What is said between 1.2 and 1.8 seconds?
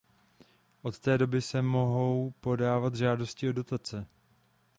se